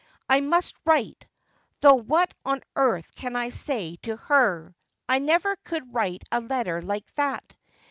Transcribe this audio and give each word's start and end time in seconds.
I 0.27 0.41
must 0.41 0.75
write: 0.83 1.27
though 1.81 1.93
what 1.93 2.33
on 2.43 2.61
earth 2.75 3.11
can 3.15 3.35
I 3.35 3.49
say 3.49 3.97
to 3.97 4.15
her? 4.15 4.73
I 5.07 5.19
never 5.19 5.55
could 5.57 5.93
write 5.93 6.23
a 6.31 6.41
letter 6.41 6.81
like 6.81 7.13
that. 7.13 7.53